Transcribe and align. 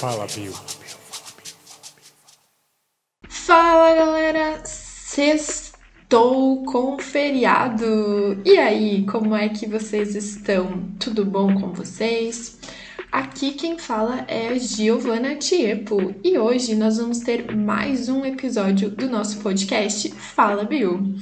Fala, 0.00 0.26
Bill. 0.34 0.54
Fala 3.28 3.94
galera, 3.94 4.62
sextou 6.10 6.64
com 6.64 6.98
feriado! 6.98 8.40
E 8.44 8.58
aí, 8.58 9.06
como 9.06 9.36
é 9.36 9.48
que 9.48 9.64
vocês 9.64 10.16
estão? 10.16 10.90
Tudo 10.98 11.24
bom 11.24 11.54
com 11.54 11.72
vocês? 11.72 12.58
Aqui 13.12 13.52
quem 13.52 13.78
fala 13.78 14.24
é 14.26 14.58
Giovana 14.58 15.36
Tiepo 15.36 16.12
e 16.24 16.36
hoje 16.36 16.74
nós 16.74 16.98
vamos 16.98 17.20
ter 17.20 17.54
mais 17.54 18.08
um 18.08 18.24
episódio 18.24 18.90
do 18.90 19.08
nosso 19.08 19.38
podcast 19.38 20.10
Fala 20.10 20.64
Bill. 20.64 21.14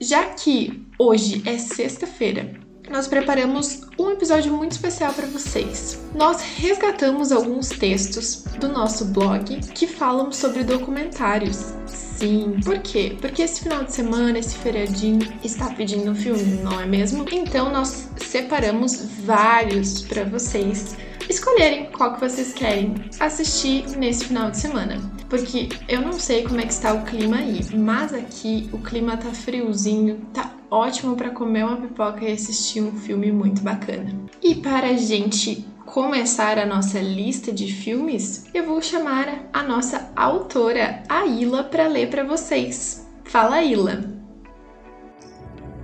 Já 0.00 0.24
que 0.24 0.82
hoje 0.98 1.42
é 1.44 1.58
sexta-feira 1.58 2.54
nós 2.90 3.06
preparamos 3.06 3.82
um 3.98 4.10
episódio 4.10 4.52
muito 4.52 4.72
especial 4.72 5.12
para 5.12 5.26
vocês. 5.26 5.98
Nós 6.14 6.42
resgatamos 6.56 7.32
alguns 7.32 7.68
textos 7.68 8.44
do 8.58 8.68
nosso 8.68 9.06
blog 9.06 9.60
que 9.74 9.86
falam 9.86 10.32
sobre 10.32 10.64
documentários. 10.64 12.01
Sim, 12.16 12.60
por 12.64 12.78
quê? 12.78 13.16
Porque 13.20 13.42
esse 13.42 13.62
final 13.62 13.84
de 13.84 13.92
semana, 13.92 14.38
esse 14.38 14.56
feriadinho, 14.56 15.20
está 15.42 15.70
pedindo 15.70 16.10
um 16.10 16.14
filme, 16.14 16.42
não 16.62 16.80
é 16.80 16.86
mesmo? 16.86 17.26
Então 17.32 17.72
nós 17.72 18.08
separamos 18.16 19.04
vários 19.24 20.02
para 20.02 20.24
vocês 20.24 20.96
escolherem 21.28 21.86
qual 21.86 22.14
que 22.14 22.20
vocês 22.20 22.52
querem 22.52 22.94
assistir 23.18 23.88
nesse 23.96 24.26
final 24.26 24.50
de 24.50 24.58
semana. 24.58 25.00
Porque 25.28 25.68
eu 25.88 26.00
não 26.00 26.12
sei 26.12 26.42
como 26.42 26.60
é 26.60 26.66
que 26.66 26.72
está 26.72 26.92
o 26.92 27.04
clima 27.04 27.38
aí, 27.38 27.60
mas 27.74 28.12
aqui 28.12 28.68
o 28.72 28.78
clima 28.78 29.16
tá 29.16 29.30
friozinho, 29.30 30.20
tá 30.32 30.52
ótimo 30.70 31.16
para 31.16 31.30
comer 31.30 31.64
uma 31.64 31.76
pipoca 31.76 32.24
e 32.24 32.32
assistir 32.32 32.82
um 32.82 32.92
filme 32.92 33.32
muito 33.32 33.62
bacana. 33.62 34.12
E 34.42 34.54
para 34.54 34.88
a 34.88 34.96
gente 34.96 35.66
começar 35.86 36.58
a 36.58 36.66
nossa 36.66 36.98
lista 37.00 37.52
de 37.52 37.72
filmes, 37.72 38.46
eu 38.54 38.66
vou 38.66 38.80
chamar 38.80 39.48
a 39.52 39.62
nossa 39.62 40.10
autora, 40.16 41.02
a 41.08 41.26
Ila, 41.26 41.64
para 41.64 41.86
ler 41.86 42.08
para 42.08 42.24
vocês. 42.24 43.06
Fala, 43.24 43.62
Ila. 43.62 44.04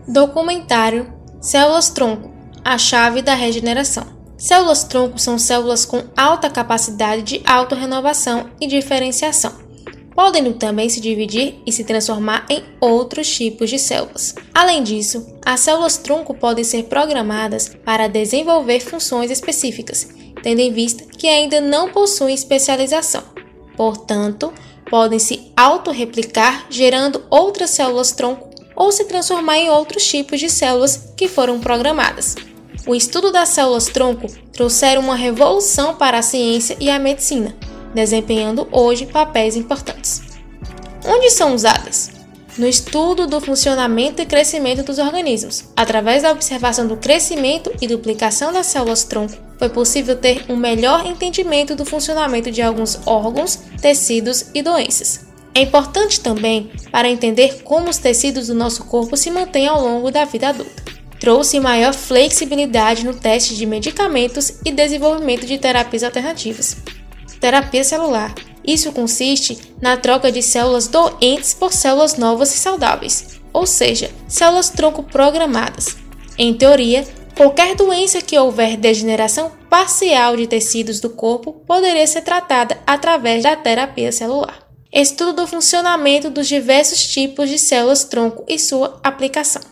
Documentário 0.07 1.13
Células 1.41 1.91
Tronco 1.91 2.33
A 2.65 2.79
Chave 2.79 3.23
da 3.23 3.35
Regeneração. 3.35 4.07
Células 4.37 4.85
tronco 4.85 5.19
são 5.19 5.37
células 5.37 5.85
com 5.85 6.05
alta 6.17 6.49
capacidade 6.49 7.23
de 7.23 7.43
autorrenovação 7.45 8.51
e 8.61 8.67
diferenciação 8.67 9.68
podendo 10.19 10.53
também 10.55 10.89
se 10.89 11.01
dividir 11.01 11.63
e 11.65 11.71
se 11.71 11.85
transformar 11.85 12.45
em 12.51 12.61
outros 12.81 13.31
tipos 13.31 13.71
de 13.71 13.79
células. 13.79 14.35
Além 14.53 14.83
disso, 14.83 15.25
as 15.47 15.61
células 15.61 15.97
tronco 15.97 16.35
podem 16.35 16.65
ser 16.65 16.87
programadas 16.87 17.71
para 17.85 18.09
desenvolver 18.09 18.81
funções 18.81 19.31
específicas, 19.31 20.09
tendo 20.43 20.59
em 20.59 20.73
vista 20.73 21.05
que 21.05 21.29
ainda 21.29 21.61
não 21.61 21.91
possuem 21.91 22.35
especialização. 22.35 23.23
Portanto, 23.77 24.53
podem 24.91 25.21
se 25.21 25.53
autorreplicar 25.57 26.67
gerando 26.69 27.23
outras 27.31 27.71
células 27.71 28.11
tronco 28.11 28.51
ou 28.75 28.91
se 28.91 29.05
transformar 29.05 29.59
em 29.59 29.71
outros 29.71 30.05
tipos 30.05 30.41
de 30.41 30.51
células 30.51 31.13
que 31.17 31.29
foram 31.29 31.61
programadas. 31.61 32.35
O 32.89 32.93
estudo 32.93 33.31
das 33.31 33.51
células 33.51 33.87
tronco 33.87 34.27
trouxeram 34.53 35.01
uma 35.01 35.15
revolução 35.15 35.95
para 35.95 36.19
a 36.19 36.23
ciência 36.23 36.77
e 36.81 36.91
a 36.91 36.99
medicina, 36.99 37.55
desempenhando 37.95 38.69
hoje 38.71 39.07
papéis 39.07 39.57
importantes. 39.57 40.23
Onde 41.05 41.31
são 41.31 41.55
usadas? 41.55 42.11
No 42.59 42.67
estudo 42.67 43.27
do 43.27 43.41
funcionamento 43.41 44.21
e 44.21 44.27
crescimento 44.27 44.83
dos 44.83 44.99
organismos. 44.99 45.65
Através 45.77 46.25
da 46.25 46.33
observação 46.33 46.89
do 46.89 46.97
crescimento 46.97 47.73
e 47.81 47.87
duplicação 47.87 48.53
das 48.53 48.67
células-tronco, 48.67 49.37
foi 49.59 49.69
possível 49.69 50.17
ter 50.17 50.45
um 50.49 50.57
melhor 50.57 51.07
entendimento 51.07 51.77
do 51.77 51.85
funcionamento 51.85 52.51
de 52.51 52.61
alguns 52.61 52.99
órgãos, 53.07 53.61
tecidos 53.81 54.47
e 54.53 54.61
doenças. 54.61 55.27
É 55.55 55.63
importante 55.63 56.21
também 56.21 56.71
para 56.91 57.09
entender 57.09 57.63
como 57.63 57.89
os 57.89 57.99
tecidos 57.99 58.49
do 58.49 58.55
nosso 58.55 58.85
corpo 58.85 59.17
se 59.17 59.31
mantêm 59.31 59.69
ao 59.69 59.81
longo 59.81 60.11
da 60.11 60.25
vida 60.25 60.49
adulta. 60.49 60.83
Trouxe 61.21 61.61
maior 61.61 61.95
flexibilidade 61.95 63.05
no 63.05 63.15
teste 63.15 63.57
de 63.57 63.67
medicamentos 63.67 64.55
e 64.65 64.73
desenvolvimento 64.73 65.47
de 65.47 65.59
terapias 65.59 66.03
alternativas 66.03 66.77
terapia 67.41 67.85
celular. 67.85 68.35
Isso 68.65 68.93
consiste 68.93 69.75
na 69.81 69.97
troca 69.97 70.31
de 70.31 70.43
células 70.43 70.89
doentes 70.89 71.55
por 71.55 71.73
células 71.73 72.17
novas 72.17 72.55
e 72.55 72.59
saudáveis, 72.59 73.41
ou 73.53 73.67
seja, 73.67 74.11
células 74.27 74.69
tronco 74.69 75.03
programadas. 75.03 75.97
Em 76.37 76.53
teoria, 76.53 77.07
qualquer 77.37 77.75
doença 77.75 78.21
que 78.21 78.39
houver 78.39 78.77
degeneração 78.77 79.51
parcial 79.71 80.37
de 80.37 80.47
tecidos 80.47 81.01
do 81.01 81.11
corpo 81.11 81.53
poderia 81.67 82.07
ser 82.07 82.23
tratada 82.23 82.79
através 82.87 83.43
da 83.43 83.57
terapia 83.57 84.13
celular. 84.13 84.69
Estudo 84.93 85.35
do 85.35 85.47
funcionamento 85.47 86.31
dos 86.31 86.49
diversos 86.49 87.07
tipos 87.07 87.49
de 87.49 87.59
células 87.59 88.05
tronco 88.05 88.45
e 88.49 88.59
sua 88.59 88.99
aplicação. 89.03 89.63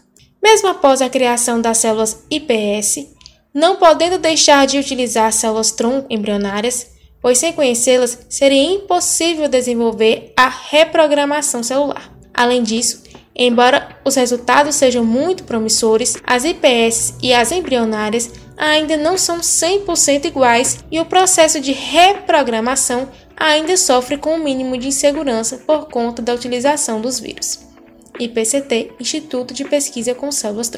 Mesmo 0.43 0.69
após 0.69 1.01
a 1.01 1.09
criação 1.09 1.61
das 1.61 1.79
células 1.79 2.25
IPS, 2.31 3.09
não 3.53 3.77
podendo 3.77 4.19
deixar 4.19 4.67
de 4.67 4.79
utilizar 4.79 5.33
células 5.33 5.71
tronco 5.71 6.07
embrionárias, 6.11 6.96
pois 7.27 7.39
sem 7.39 7.53
conhecê-las 7.53 8.21
seria 8.29 8.63
impossível 8.63 9.49
desenvolver 9.49 10.33
a 10.37 10.49
reprogramação 10.49 11.61
celular. 11.61 12.17
Além 12.33 12.63
disso, 12.63 13.03
embora 13.35 13.99
os 14.05 14.15
resultados 14.15 14.77
sejam 14.77 15.05
muito 15.05 15.43
promissores, 15.43 16.17
as 16.25 16.45
IPS 16.45 17.15
e 17.21 17.35
as 17.35 17.51
embrionárias 17.51 18.31
ainda 18.57 18.97
não 18.97 19.19
são 19.19 19.41
100% 19.41 20.27
iguais 20.27 20.79
e 20.89 21.01
o 21.01 21.05
processo 21.05 21.61
de 21.61 21.73
reprogramação 21.73 23.09
ainda 23.37 23.77
sofre 23.77 24.19
com 24.19 24.31
o 24.31 24.35
um 24.35 24.45
mínimo 24.45 24.79
de 24.79 24.87
insegurança 24.87 25.59
por 25.67 25.89
conta 25.89 26.23
da 26.23 26.33
utilização 26.33 27.01
dos 27.01 27.19
vírus. 27.19 27.59
IPCT 28.21 28.93
Instituto 29.01 29.53
de 29.53 29.65
Pesquisa 29.65 30.15
com 30.15 30.31
Células. 30.31 30.71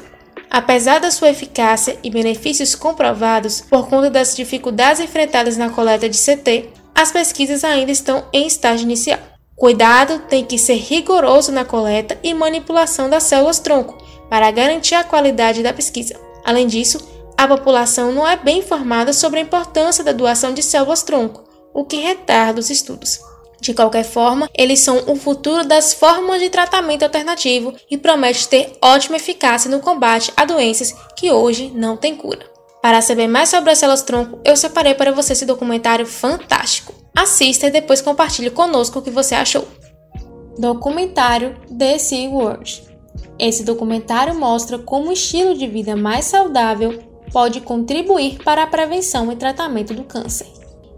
Apesar 0.50 0.98
da 0.98 1.10
sua 1.10 1.31
eficácia 1.31 1.98
e 2.03 2.10
benefícios 2.10 2.75
comprovados 2.75 3.60
por 3.60 3.88
conta 3.88 4.10
das 4.10 4.34
dificuldades 4.34 5.00
enfrentadas 5.00 5.56
na 5.56 5.70
coleta 5.70 6.09
de 6.09 6.16
CT, 6.16 6.70
as 6.94 7.12
pesquisas 7.12 7.64
ainda 7.64 7.92
estão 7.92 8.25
em 8.32 8.47
estágio 8.47 8.84
inicial. 8.84 9.20
Cuidado 9.54 10.20
tem 10.28 10.44
que 10.44 10.56
ser 10.56 10.76
rigoroso 10.76 11.53
na 11.53 11.64
coleta 11.64 12.19
e 12.22 12.32
manipulação 12.32 13.10
das 13.10 13.25
células 13.25 13.58
tronco 13.58 13.98
para 14.31 14.50
garantir 14.50 14.94
a 14.94 15.04
qualidade 15.04 15.62
da 15.62 15.72
pesquisa. 15.72 16.14
Além 16.44 16.66
disso, 16.66 17.06
a 17.37 17.47
população 17.47 18.10
não 18.12 18.26
é 18.26 18.37
bem 18.37 18.60
informada 18.60 19.12
sobre 19.12 19.38
a 19.38 19.42
importância 19.42 20.03
da 20.03 20.12
doação 20.12 20.53
de 20.54 20.62
células 20.62 21.03
tronco, 21.03 21.44
o 21.75 21.84
que 21.84 21.97
retarda 21.97 22.58
os 22.58 22.70
estudos. 22.70 23.20
De 23.60 23.74
qualquer 23.74 24.04
forma, 24.04 24.48
eles 24.56 24.80
são 24.80 25.02
o 25.08 25.16
futuro 25.16 25.64
das 25.64 25.92
formas 25.92 26.41
de 26.41 26.48
tratamento 26.48 27.02
alternativo 27.02 27.74
e 27.91 27.96
promete 27.96 28.48
ter 28.48 28.72
ótima 28.80 29.16
eficácia 29.16 29.70
no 29.70 29.80
combate 29.80 30.32
a 30.36 30.44
doenças 30.44 30.94
que 31.16 31.32
hoje 31.32 31.70
não 31.74 31.96
têm 31.96 32.14
cura. 32.14 32.46
Para 32.80 33.02
saber 33.02 33.26
mais 33.26 33.48
sobre 33.48 33.70
as 33.70 33.78
células 33.78 34.02
tronco, 34.02 34.38
eu 34.44 34.56
separei 34.56 34.94
para 34.94 35.10
você 35.10 35.32
esse 35.32 35.44
documentário 35.44 36.06
fantástico. 36.06 36.94
Assista 37.14 37.66
e 37.66 37.70
depois 37.70 38.00
compartilhe 38.00 38.50
conosco 38.50 39.00
o 39.00 39.02
que 39.02 39.10
você 39.10 39.34
achou. 39.34 39.66
Documentário 40.56 41.56
The 41.76 41.98
Sea 41.98 42.30
World. 42.30 42.84
Esse 43.38 43.64
documentário 43.64 44.34
mostra 44.36 44.78
como 44.78 45.10
o 45.10 45.12
estilo 45.12 45.56
de 45.56 45.66
vida 45.66 45.96
mais 45.96 46.26
saudável 46.26 47.02
pode 47.32 47.60
contribuir 47.60 48.38
para 48.44 48.62
a 48.62 48.66
prevenção 48.66 49.31
e 49.32 49.37
tratamento 49.37 49.93
do 49.93 50.05
câncer. 50.05 50.46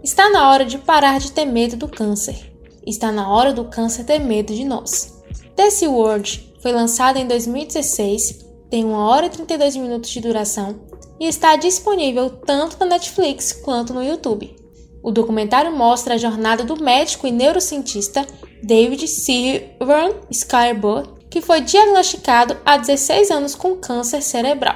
Está 0.03 0.29
na 0.29 0.49
hora 0.49 0.63
de 0.63 0.77
parar 0.77 1.19
de 1.19 1.31
ter 1.31 1.45
medo 1.45 1.75
do 1.75 1.87
câncer 1.87 2.50
Está 2.85 3.11
na 3.11 3.29
hora 3.29 3.53
do 3.53 3.65
câncer 3.65 4.03
ter 4.03 4.19
medo 4.19 4.53
de 4.53 4.63
nós. 4.63 5.21
This 5.55 5.81
World 5.83 6.53
foi 6.61 6.71
lançado 6.71 7.17
em 7.17 7.27
2016, 7.27 8.45
tem 8.69 8.85
1 8.85 8.91
hora 8.93 9.25
e 9.27 9.29
32 9.29 9.75
minutos 9.75 10.09
de 10.09 10.21
duração 10.21 10.79
e 11.19 11.27
está 11.27 11.55
disponível 11.55 12.29
tanto 12.29 12.77
na 12.79 12.85
Netflix 12.87 13.51
quanto 13.51 13.93
no 13.93 14.03
YouTube. 14.03 14.55
O 15.03 15.11
documentário 15.11 15.71
mostra 15.71 16.15
a 16.15 16.17
jornada 16.17 16.63
do 16.63 16.81
médico 16.81 17.27
e 17.27 17.31
neurocientista 17.31 18.25
David 18.63 19.07
Sylvan 19.07 20.13
Skybird, 20.29 21.09
que 21.29 21.41
foi 21.41 21.61
diagnosticado 21.61 22.57
há 22.65 22.77
16 22.77 23.31
anos 23.31 23.55
com 23.55 23.75
câncer 23.75 24.21
cerebral. 24.21 24.75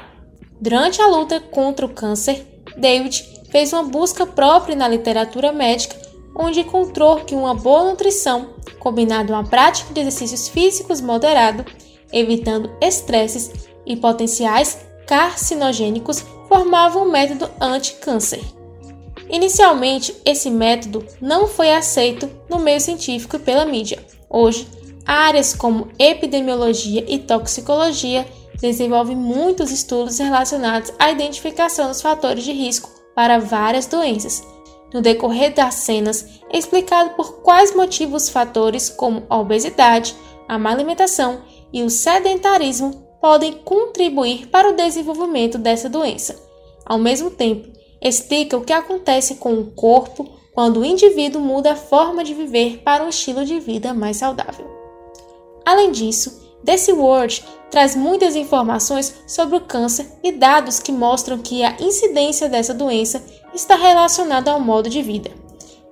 Durante 0.60 1.02
a 1.02 1.08
luta 1.08 1.40
contra 1.40 1.86
o 1.86 1.94
câncer, 1.94 2.46
David 2.78 3.24
fez 3.52 3.74
uma 3.74 3.84
busca 3.84 4.26
própria 4.26 4.76
na 4.76 4.88
literatura 4.88 5.52
médica 5.52 5.96
onde 6.36 6.60
encontrou 6.60 7.18
que 7.22 7.34
uma 7.34 7.54
boa 7.54 7.90
nutrição, 7.90 8.50
combinada 8.80 9.34
a 9.34 9.40
uma 9.40 9.48
prática 9.48 9.94
de 9.94 10.02
exercícios 10.02 10.48
físicos 10.48 11.00
moderado, 11.00 11.66
evitando 12.12 12.70
estresses 12.82 13.52
e 13.86 13.96
potenciais 13.96 14.80
carcinogênicos, 15.08 16.24
formava 16.48 17.00
um 17.00 17.10
método 17.10 17.50
anti-câncer. 17.60 18.44
Inicialmente, 19.30 20.16
esse 20.24 20.50
método 20.50 21.04
não 21.20 21.48
foi 21.48 21.72
aceito 21.72 22.30
no 22.50 22.60
meio 22.60 22.80
científico 22.80 23.38
e 23.38 23.40
pela 23.40 23.66
mídia. 23.66 24.04
Hoje, 24.30 24.68
áreas 25.06 25.54
como 25.54 25.88
epidemiologia 25.98 27.04
e 27.08 27.18
toxicologia 27.20 28.26
desenvolvem 28.60 29.16
muitos 29.16 29.72
estudos 29.72 30.20
relacionados 30.20 30.92
à 31.00 31.12
identificação 31.12 31.88
dos 31.88 32.02
fatores 32.02 32.44
de 32.44 32.52
risco 32.52 32.90
para 33.16 33.40
várias 33.40 33.86
doenças. 33.86 34.55
No 34.94 35.02
decorrer 35.02 35.54
das 35.54 35.76
cenas, 35.76 36.42
é 36.50 36.58
explicado 36.58 37.12
por 37.12 37.42
quais 37.42 37.76
motivos 37.76 38.30
fatores 38.30 38.90
como 38.90 39.24
a 39.30 39.38
obesidade, 39.38 40.16
a 40.48 40.58
má 40.58 40.72
alimentação 40.72 41.42
e 41.74 41.84
o 41.84 41.90
sedentarismo 41.90 43.06
podem 43.20 43.54
contribuir 43.54 44.48
para 44.48 44.70
o 44.70 44.76
desenvolvimento 44.76 45.58
dessa 45.58 45.90
doença. 45.90 46.40
Ao 46.86 47.00
mesmo 47.00 47.32
tempo, 47.32 47.68
explica 48.02 48.56
o 48.56 48.64
que 48.64 48.74
acontece 48.74 49.36
com 49.36 49.54
o 49.56 49.72
corpo 49.72 50.30
quando 50.54 50.80
o 50.80 50.86
indivíduo 50.86 51.42
muda 51.42 51.74
a 51.74 51.76
forma 51.76 52.24
de 52.24 52.34
viver 52.34 52.82
para 52.84 53.04
um 53.04 53.10
estilo 53.10 53.44
de 53.44 53.60
vida 53.60 53.94
mais 53.94 54.18
saudável. 54.18 54.66
Além 55.66 55.92
disso, 55.92 56.46
Desse 56.66 56.92
World 56.92 57.44
traz 57.70 57.96
muitas 57.96 58.36
informações 58.36 59.14
sobre 59.28 59.56
o 59.56 59.62
câncer 59.62 60.08
e 60.24 60.32
dados 60.32 60.80
que 60.80 60.92
mostram 60.92 61.38
que 61.38 61.64
a 61.64 61.78
incidência 61.80 62.50
dessa 62.50 62.74
doença 62.74 63.24
está 63.56 63.76
relacionada 63.76 64.52
ao 64.52 64.60
modo 64.60 64.90
de 64.90 65.02
vida. 65.02 65.32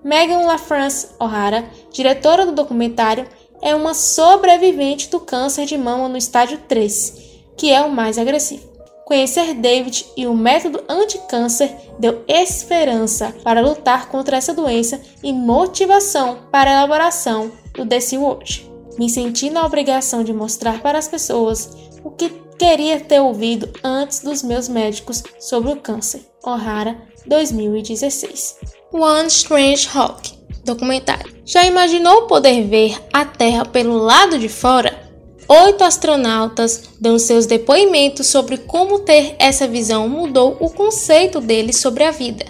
Megan 0.03 0.41
LaFrance 0.41 1.07
O'Hara, 1.19 1.65
diretora 1.91 2.45
do 2.45 2.51
documentário, 2.51 3.25
é 3.61 3.73
uma 3.73 3.93
sobrevivente 3.93 5.09
do 5.09 5.19
câncer 5.19 5.65
de 5.65 5.77
mama 5.77 6.09
no 6.09 6.17
estágio 6.17 6.59
3, 6.67 7.13
que 7.57 7.71
é 7.71 7.81
o 7.81 7.89
mais 7.89 8.17
agressivo. 8.17 8.71
Conhecer 9.05 9.53
David 9.53 10.05
e 10.15 10.27
o 10.27 10.33
método 10.33 10.83
anti-câncer 10.87 11.73
deu 11.97 12.23
esperança 12.27 13.33
para 13.43 13.61
lutar 13.61 14.09
contra 14.09 14.37
essa 14.37 14.53
doença 14.53 15.01
e 15.23 15.31
motivação 15.31 16.39
para 16.51 16.69
a 16.69 16.73
elaboração 16.73 17.51
do 17.73 17.85
Desse 17.85 18.17
World 18.17 18.73
me 18.97 19.09
senti 19.09 19.49
na 19.49 19.65
obrigação 19.65 20.23
de 20.23 20.33
mostrar 20.33 20.81
para 20.81 20.97
as 20.97 21.07
pessoas 21.07 21.75
o 22.03 22.11
que 22.11 22.42
queria 22.57 22.99
ter 22.99 23.19
ouvido 23.19 23.69
antes 23.83 24.21
dos 24.21 24.43
meus 24.43 24.67
médicos 24.67 25.23
sobre 25.39 25.71
o 25.71 25.77
câncer. 25.77 26.25
O'Hara, 26.43 26.97
2016. 27.25 28.57
One 28.91 29.27
Strange 29.27 29.89
Hawk 29.93 30.43
documentário. 30.63 31.31
Já 31.45 31.65
imaginou 31.65 32.23
poder 32.23 32.63
ver 32.63 32.97
a 33.11 33.25
Terra 33.25 33.65
pelo 33.65 33.97
lado 33.97 34.39
de 34.39 34.49
fora? 34.49 35.03
Oito 35.47 35.83
astronautas 35.83 36.83
dão 36.99 37.19
seus 37.19 37.45
depoimentos 37.45 38.27
sobre 38.27 38.57
como 38.57 38.99
ter 38.99 39.35
essa 39.37 39.67
visão 39.67 40.07
mudou 40.07 40.57
o 40.59 40.69
conceito 40.69 41.41
deles 41.41 41.77
sobre 41.77 42.05
a 42.05 42.11
vida 42.11 42.45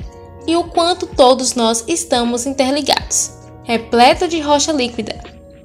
e 0.45 0.55
o 0.55 0.65
quanto 0.65 1.07
todos 1.07 1.55
nós 1.55 1.83
estamos 1.87 2.45
interligados. 2.45 3.31
Repleto 3.63 4.27
de 4.27 4.39
rocha 4.39 4.71
líquida, 4.71 5.15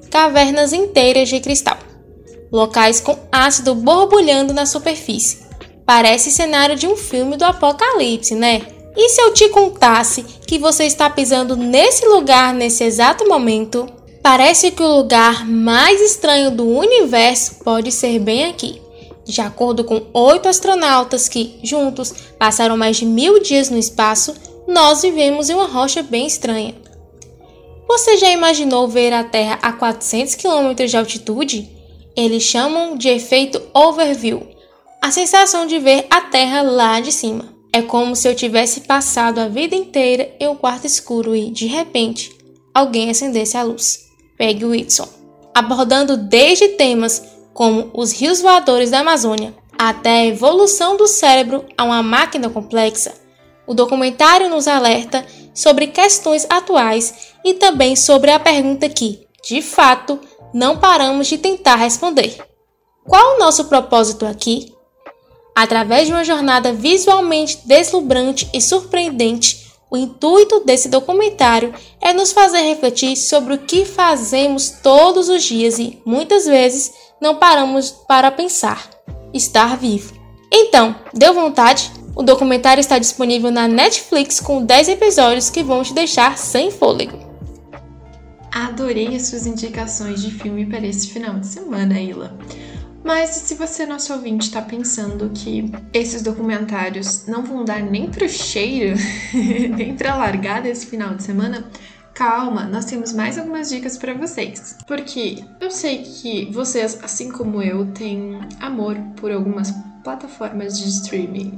cavernas 0.09 0.73
inteiras 0.73 1.29
de 1.29 1.39
cristal, 1.39 1.77
locais 2.51 2.99
com 2.99 3.17
ácido 3.31 3.75
borbulhando 3.75 4.53
na 4.53 4.65
superfície. 4.65 5.39
Parece 5.85 6.31
cenário 6.31 6.75
de 6.75 6.87
um 6.87 6.95
filme 6.95 7.35
do 7.35 7.43
apocalipse, 7.43 8.35
né? 8.35 8.61
E 8.95 9.09
se 9.09 9.21
eu 9.21 9.33
te 9.33 9.49
contasse 9.49 10.23
que 10.45 10.57
você 10.57 10.83
está 10.85 11.09
pisando 11.09 11.55
nesse 11.55 12.05
lugar 12.05 12.53
nesse 12.53 12.83
exato 12.83 13.27
momento? 13.27 13.87
Parece 14.21 14.71
que 14.71 14.83
o 14.83 14.97
lugar 14.97 15.47
mais 15.47 16.01
estranho 16.01 16.51
do 16.51 16.67
universo 16.67 17.55
pode 17.63 17.91
ser 17.91 18.19
bem 18.19 18.45
aqui. 18.45 18.81
De 19.23 19.41
acordo 19.41 19.83
com 19.83 20.07
oito 20.13 20.49
astronautas 20.49 21.29
que, 21.29 21.59
juntos, 21.63 22.13
passaram 22.37 22.75
mais 22.75 22.97
de 22.97 23.05
mil 23.05 23.41
dias 23.41 23.69
no 23.69 23.77
espaço, 23.77 24.33
nós 24.67 25.01
vivemos 25.01 25.49
em 25.49 25.53
uma 25.53 25.67
rocha 25.67 26.03
bem 26.03 26.27
estranha. 26.27 26.75
Você 27.87 28.17
já 28.17 28.29
imaginou 28.29 28.87
ver 28.87 29.13
a 29.13 29.23
Terra 29.23 29.57
a 29.61 29.71
400 29.71 30.35
km 30.35 30.73
de 30.85 30.97
altitude? 30.97 31.78
Eles 32.19 32.43
chamam 32.43 32.97
de 32.97 33.07
efeito 33.07 33.61
overview, 33.73 34.45
a 35.01 35.09
sensação 35.09 35.65
de 35.65 35.79
ver 35.79 36.05
a 36.09 36.19
Terra 36.19 36.61
lá 36.61 36.99
de 36.99 37.13
cima. 37.13 37.45
É 37.71 37.81
como 37.81 38.13
se 38.13 38.27
eu 38.27 38.35
tivesse 38.35 38.81
passado 38.81 39.39
a 39.39 39.47
vida 39.47 39.73
inteira 39.73 40.29
em 40.37 40.45
um 40.49 40.55
quarto 40.55 40.85
escuro 40.85 41.33
e, 41.33 41.49
de 41.49 41.65
repente, 41.65 42.29
alguém 42.73 43.09
acendesse 43.09 43.55
a 43.55 43.63
luz. 43.63 44.09
Peg 44.37 44.65
Whitson. 44.65 45.07
Abordando 45.55 46.17
desde 46.17 46.67
temas 46.67 47.23
como 47.53 47.89
os 47.93 48.11
rios 48.11 48.41
voadores 48.41 48.91
da 48.91 48.99
Amazônia 48.99 49.55
até 49.77 50.09
a 50.09 50.25
evolução 50.25 50.97
do 50.97 51.07
cérebro 51.07 51.63
a 51.77 51.85
uma 51.85 52.03
máquina 52.03 52.49
complexa, 52.49 53.13
o 53.65 53.73
documentário 53.73 54.49
nos 54.49 54.67
alerta 54.67 55.25
sobre 55.53 55.87
questões 55.87 56.45
atuais 56.49 57.29
e 57.45 57.53
também 57.53 57.95
sobre 57.95 58.29
a 58.29 58.39
pergunta 58.41 58.89
que, 58.89 59.25
de 59.41 59.61
fato, 59.61 60.19
não 60.53 60.77
paramos 60.77 61.27
de 61.27 61.37
tentar 61.37 61.75
responder: 61.75 62.37
qual 63.05 63.35
o 63.35 63.39
nosso 63.39 63.65
propósito 63.65 64.25
aqui? 64.25 64.73
Através 65.55 66.07
de 66.07 66.13
uma 66.13 66.23
jornada 66.23 66.71
visualmente 66.71 67.59
deslumbrante 67.65 68.49
e 68.53 68.61
surpreendente, 68.61 69.69
o 69.91 69.97
intuito 69.97 70.61
desse 70.61 70.87
documentário 70.87 71.73
é 71.99 72.13
nos 72.13 72.31
fazer 72.31 72.61
refletir 72.61 73.17
sobre 73.17 73.55
o 73.55 73.57
que 73.57 73.83
fazemos 73.83 74.69
todos 74.69 75.29
os 75.29 75.43
dias 75.43 75.79
e, 75.79 75.99
muitas 76.05 76.45
vezes, 76.45 76.93
não 77.19 77.35
paramos 77.35 77.91
para 78.07 78.31
pensar: 78.31 78.89
estar 79.33 79.75
vivo. 79.75 80.13
Então, 80.51 80.95
deu 81.13 81.33
vontade? 81.33 81.91
O 82.15 82.23
documentário 82.23 82.81
está 82.81 82.97
disponível 82.97 83.51
na 83.51 83.67
Netflix 83.67 84.39
com 84.39 84.63
10 84.63 84.89
episódios 84.89 85.49
que 85.49 85.63
vão 85.63 85.83
te 85.83 85.93
deixar 85.93 86.37
sem 86.37 86.69
fôlego. 86.69 87.28
Adorei 88.67 89.15
as 89.15 89.23
suas 89.27 89.47
indicações 89.47 90.21
de 90.21 90.31
filme 90.31 90.65
para 90.65 90.85
esse 90.85 91.09
final 91.11 91.39
de 91.39 91.47
semana, 91.47 91.99
Ila. 91.99 92.37
Mas 93.05 93.29
se 93.29 93.55
você, 93.55 93.85
nosso 93.85 94.11
ouvinte, 94.11 94.47
está 94.47 94.61
pensando 94.61 95.31
que 95.33 95.71
esses 95.93 96.21
documentários 96.21 97.25
não 97.25 97.41
vão 97.41 97.63
dar 97.63 97.81
nem 97.81 98.09
pro 98.09 98.27
cheiro, 98.27 98.99
nem 99.77 99.95
pra 99.95 100.17
largar 100.17 100.61
desse 100.61 100.87
final 100.87 101.15
de 101.15 101.23
semana, 101.23 101.71
calma, 102.13 102.65
nós 102.65 102.83
temos 102.83 103.13
mais 103.13 103.37
algumas 103.37 103.69
dicas 103.69 103.97
para 103.97 104.13
vocês. 104.13 104.77
Porque 104.85 105.41
eu 105.61 105.71
sei 105.71 106.03
que 106.03 106.51
vocês, 106.51 106.99
assim 107.01 107.31
como 107.31 107.63
eu, 107.63 107.85
têm 107.93 108.41
amor 108.59 108.97
por 109.15 109.31
algumas 109.31 109.73
plataformas 110.03 110.77
de 110.77 110.89
streaming. 110.89 111.57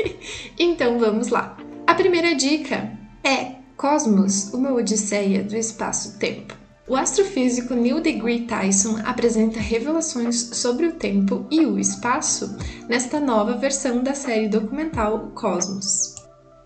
então 0.60 0.98
vamos 0.98 1.28
lá. 1.28 1.56
A 1.86 1.94
primeira 1.94 2.34
dica 2.34 2.92
é 3.24 3.63
Cosmos, 3.76 4.52
uma 4.54 4.72
odisseia 4.72 5.42
do 5.42 5.56
espaço-tempo. 5.56 6.56
O 6.86 6.94
astrofísico 6.96 7.74
Neil 7.74 8.00
deGrasse 8.00 8.42
Tyson 8.42 8.98
apresenta 9.04 9.58
revelações 9.58 10.50
sobre 10.52 10.86
o 10.86 10.92
tempo 10.92 11.46
e 11.50 11.64
o 11.64 11.78
espaço 11.78 12.56
nesta 12.88 13.18
nova 13.18 13.56
versão 13.56 14.02
da 14.02 14.14
série 14.14 14.48
documental 14.48 15.32
Cosmos. 15.34 16.14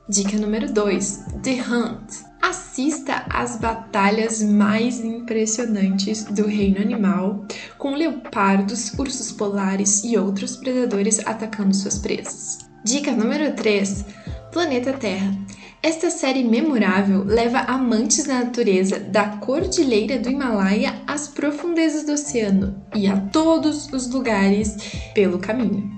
Dica 0.09 0.37
número 0.37 0.73
2: 0.73 1.25
The 1.43 1.63
Hunt. 1.63 2.29
Assista 2.43 3.27
às 3.29 3.57
batalhas 3.57 4.43
mais 4.43 5.01
impressionantes 5.01 6.25
do 6.25 6.47
reino 6.47 6.81
animal, 6.81 7.45
com 7.77 7.95
leopardos, 7.95 8.93
ursos 8.99 9.33
polares 9.33 10.03
e 10.05 10.17
outros 10.17 10.57
predadores 10.57 11.21
atacando 11.27 11.75
suas 11.75 11.99
presas. 11.99 12.59
Dica 12.85 13.13
número 13.13 13.55
3: 13.55 14.05
Planeta 14.53 14.93
Terra. 14.93 15.37
Esta 15.81 16.11
série 16.11 16.43
memorável 16.43 17.23
leva 17.23 17.61
amantes 17.61 18.25
da 18.25 18.41
natureza 18.45 18.99
da 18.99 19.37
Cordilheira 19.37 20.19
do 20.19 20.29
Himalaia 20.29 21.01
às 21.07 21.29
profundezas 21.29 22.05
do 22.05 22.13
oceano 22.13 22.83
e 22.95 23.07
a 23.07 23.17
todos 23.17 23.89
os 23.93 24.11
lugares 24.11 24.77
pelo 25.15 25.39
caminho. 25.39 25.89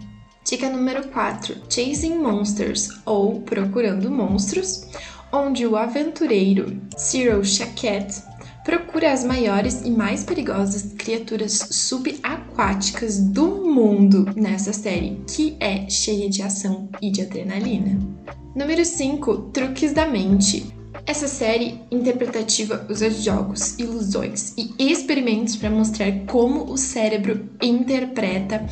Dica 0.44 0.68
número 0.68 1.08
4: 1.08 1.56
Chasing 1.70 2.18
Monsters 2.18 2.90
ou 3.06 3.40
Procurando 3.40 4.10
Monstros 4.10 4.86
onde 5.32 5.66
o 5.66 5.76
aventureiro 5.76 6.78
Cyril 6.96 7.42
Chaquet 7.42 8.08
procura 8.64 9.12
as 9.12 9.24
maiores 9.24 9.82
e 9.82 9.90
mais 9.90 10.24
perigosas 10.24 10.92
criaturas 10.98 11.52
subaquáticas 11.70 13.18
do 13.18 13.46
mundo 13.64 14.26
nessa 14.36 14.72
série, 14.72 15.22
que 15.26 15.56
é 15.58 15.88
cheia 15.88 16.28
de 16.28 16.42
ação 16.42 16.88
e 17.00 17.10
de 17.10 17.22
adrenalina. 17.22 18.19
Número 18.54 18.84
5 18.84 19.52
Truques 19.52 19.92
da 19.92 20.08
Mente. 20.08 20.74
Essa 21.06 21.28
série 21.28 21.80
interpretativa 21.88 22.84
usa 22.90 23.08
jogos, 23.08 23.78
ilusões 23.78 24.54
e 24.58 24.74
experimentos 24.90 25.54
para 25.54 25.70
mostrar 25.70 26.10
como 26.26 26.64
o 26.64 26.76
cérebro 26.76 27.48
interpreta 27.62 28.66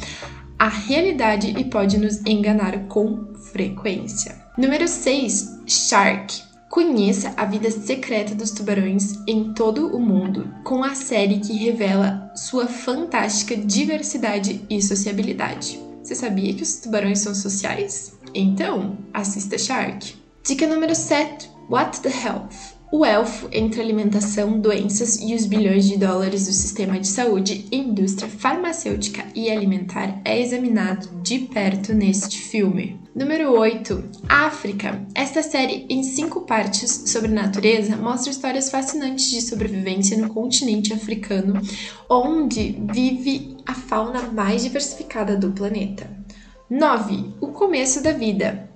a 0.59 0.69
realidade 0.69 1.55
e 1.57 1.65
pode 1.65 1.97
nos 1.97 2.21
enganar 2.27 2.89
com 2.89 3.33
frequência. 3.53 4.37
Número 4.59 4.89
6 4.89 5.61
Shark. 5.65 6.43
Conheça 6.69 7.33
a 7.37 7.45
vida 7.45 7.71
secreta 7.71 8.35
dos 8.35 8.51
tubarões 8.51 9.17
em 9.29 9.55
todo 9.55 9.97
o 9.97 10.01
mundo 10.01 10.53
com 10.65 10.83
a 10.83 10.97
série 10.97 11.39
que 11.39 11.53
revela 11.53 12.33
sua 12.35 12.67
fantástica 12.67 13.57
diversidade 13.57 14.61
e 14.69 14.83
sociabilidade. 14.83 15.79
Você 16.03 16.17
sabia 16.17 16.53
que 16.53 16.63
os 16.63 16.77
tubarões 16.77 17.21
são 17.21 17.35
sociais? 17.35 18.18
Então, 18.35 18.99
assista 19.13 19.59
Shark. 19.59 20.15
Dica 20.45 20.67
número 20.67 20.95
7: 20.95 21.51
What 21.69 22.01
the 22.01 22.09
Health? 22.09 22.79
O 22.91 23.05
elfo 23.05 23.51
entre 23.53 23.83
alimentação, 23.83 24.59
doenças 24.59 25.21
e 25.21 25.35
os 25.35 25.45
bilhões 25.45 25.87
de 25.87 25.99
dólares 25.99 26.47
do 26.47 26.53
sistema 26.53 26.99
de 26.99 27.07
saúde, 27.07 27.67
indústria 27.71 28.31
farmacêutica 28.31 29.27
e 29.35 29.51
alimentar 29.51 30.23
é 30.25 30.41
examinado 30.41 31.07
de 31.23 31.41
perto 31.41 31.93
neste 31.93 32.39
filme. 32.39 32.99
Número 33.15 33.53
8. 33.53 34.05
África. 34.27 35.07
Esta 35.15 35.43
série, 35.43 35.85
em 35.91 36.03
cinco 36.03 36.47
partes 36.47 37.11
sobre 37.11 37.31
natureza, 37.31 37.95
mostra 37.95 38.31
histórias 38.31 38.71
fascinantes 38.71 39.31
de 39.31 39.43
sobrevivência 39.43 40.17
no 40.17 40.33
continente 40.33 40.95
africano, 40.95 41.61
onde 42.09 42.81
vive 42.91 43.59
a 43.67 43.75
fauna 43.75 44.23
mais 44.33 44.63
diversificada 44.63 45.37
do 45.37 45.51
planeta. 45.53 46.18
9. 46.71 47.33
O 47.41 47.47
começo 47.47 48.03
da 48.03 48.13
vida 48.13 48.69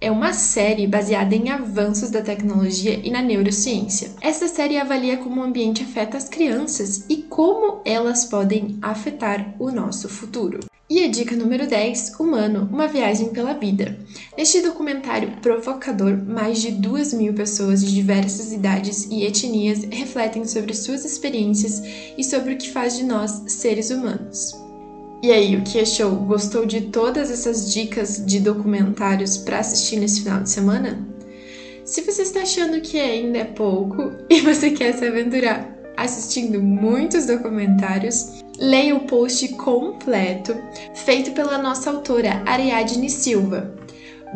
é 0.00 0.10
uma 0.10 0.32
série 0.32 0.84
baseada 0.84 1.32
em 1.32 1.48
avanços 1.48 2.10
da 2.10 2.20
tecnologia 2.20 3.00
e 3.04 3.08
na 3.08 3.22
neurociência. 3.22 4.10
Essa 4.20 4.48
série 4.48 4.76
avalia 4.76 5.18
como 5.18 5.40
o 5.40 5.44
ambiente 5.44 5.84
afeta 5.84 6.16
as 6.16 6.28
crianças 6.28 7.06
e 7.08 7.18
como 7.18 7.82
elas 7.84 8.24
podem 8.24 8.76
afetar 8.82 9.54
o 9.60 9.70
nosso 9.70 10.08
futuro. 10.08 10.58
E 10.90 11.04
a 11.04 11.08
dica 11.08 11.36
número 11.36 11.68
10, 11.68 12.18
Humano, 12.18 12.68
uma 12.72 12.88
viagem 12.88 13.28
pela 13.28 13.54
vida. 13.54 13.96
Neste 14.36 14.60
documentário 14.60 15.36
provocador, 15.40 16.16
mais 16.16 16.60
de 16.60 16.72
duas 16.72 17.14
mil 17.14 17.32
pessoas 17.32 17.80
de 17.80 17.94
diversas 17.94 18.52
idades 18.52 19.04
e 19.08 19.24
etnias 19.24 19.84
refletem 19.84 20.44
sobre 20.44 20.74
suas 20.74 21.04
experiências 21.04 21.80
e 22.18 22.24
sobre 22.24 22.54
o 22.54 22.58
que 22.58 22.72
faz 22.72 22.96
de 22.96 23.04
nós 23.04 23.30
seres 23.46 23.90
humanos. 23.90 24.65
E 25.26 25.32
aí, 25.32 25.56
o 25.56 25.62
que 25.62 25.80
achou? 25.80 26.12
Gostou 26.12 26.64
de 26.64 26.82
todas 26.82 27.32
essas 27.32 27.74
dicas 27.74 28.24
de 28.24 28.38
documentários 28.38 29.36
para 29.36 29.58
assistir 29.58 29.96
nesse 29.96 30.22
final 30.22 30.40
de 30.40 30.48
semana? 30.48 31.04
Se 31.84 32.02
você 32.02 32.22
está 32.22 32.42
achando 32.42 32.80
que 32.80 32.96
ainda 32.96 33.38
é 33.38 33.44
pouco 33.44 34.12
e 34.30 34.40
você 34.42 34.70
quer 34.70 34.94
se 34.94 35.04
aventurar 35.04 35.68
assistindo 35.96 36.62
muitos 36.62 37.26
documentários, 37.26 38.44
leia 38.56 38.94
o 38.94 39.00
post 39.00 39.48
completo 39.54 40.56
feito 40.94 41.32
pela 41.32 41.58
nossa 41.58 41.90
autora 41.90 42.40
Ariadne 42.46 43.10
Silva. 43.10 43.74